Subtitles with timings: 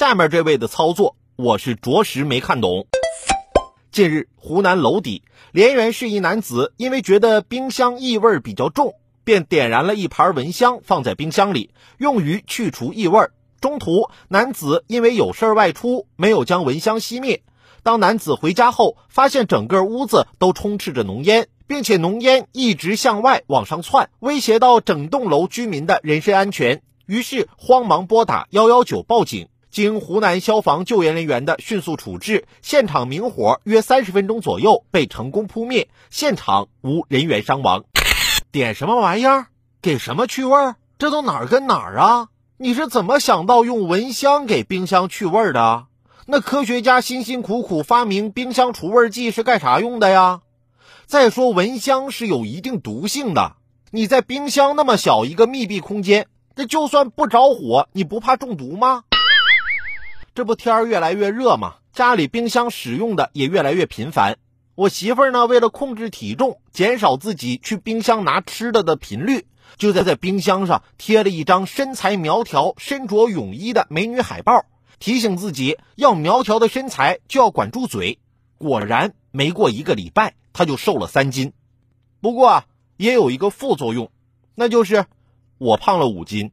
[0.00, 2.86] 下面这位的操作，我是着实没看懂。
[3.92, 8.94] 近日，湖南娄底涟源市一男子因为觉得冰箱异味比较重，
[9.24, 13.28] 便点燃了一盘蚊香放在冰箱里，用于去除异味。
[13.60, 17.42] 中途，男子因为有事外出，没有将蚊香熄灭。
[17.82, 26.80] 当男子回家后，发现整个屋子都充斥着浓烟，并且浓烟一直向外往上窜，威胁到整栋楼居民的人身安全。
[27.04, 29.50] 于是慌忙拨打幺幺九报警。
[29.70, 37.84] 经湖南消防救援人员的迅速处置，现场明火约三十分钟左右被成功扑灭，现场无人员伤亡。
[38.50, 39.46] 点什么玩意儿？
[39.80, 40.74] 给什么去味儿？
[40.98, 42.28] 这都哪儿跟哪儿啊？
[42.56, 45.86] 你是怎么想到用蚊香给冰箱去味儿的？
[46.26, 50.40] 那科学家辛辛苦苦发明冰箱除味剂是干啥用的呀？
[51.06, 53.54] 再说蚊香是有一定毒性的，
[53.92, 56.26] 你在冰箱那么小一个密闭空间，
[56.56, 59.04] 这就算不着火，你不怕中毒吗？
[60.32, 64.38] 这不天儿越来越热嘛，家里冰箱使用的也越来越频繁。
[64.76, 69.46] 我媳妇儿呢，为了控制体重，减少自己去冰箱拿吃的的频率，
[69.76, 74.64] 就在在冰箱上贴了一张身材苗条、身着泳衣的美女海报，
[75.00, 78.20] 提醒自己要苗条的身材就要管住嘴。
[78.56, 81.52] 果然，没过一个礼拜，她就瘦了三斤。
[82.20, 82.64] 不过啊，
[82.96, 84.10] 也有一个副作用，
[84.54, 85.06] 那就是
[85.58, 86.52] 我胖了五斤。